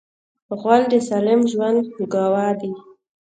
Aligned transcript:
غول 0.59 0.81
د 0.93 0.95
سالم 1.07 1.41
ژوند 1.51 1.81
ګواه 2.13 2.51
دی. 2.59 2.71